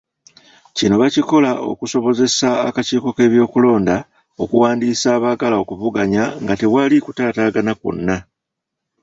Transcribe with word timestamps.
Kino 0.75 0.95
bakikola 1.01 1.51
okusobozesa 1.71 2.49
akakiiko 2.67 3.09
k'ebyokulonda 3.15 3.95
okuwandiisa 4.43 5.07
abaagala 5.17 5.55
okuvuganya 5.63 6.23
nga 6.41 6.53
tewali 6.59 6.95
kutaataagana 7.05 7.71
kwonna. 7.79 8.17